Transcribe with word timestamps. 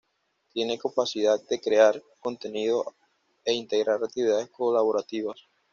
Tiene 0.51 0.79
capacidad 0.79 1.39
de 1.39 1.61
crear 1.61 2.01
contenido 2.23 2.95
e 3.45 3.53
integrar 3.53 4.03
actividades 4.03 4.49
colaborativas. 4.49 5.37